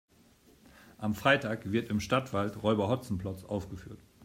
Am 0.97 1.13
Freitag 1.13 1.71
wird 1.71 1.89
im 1.91 1.99
Stadtwald 1.99 2.63
Räuber 2.63 2.87
Hotzenplotz 2.87 3.43
aufgeführt. 3.43 3.99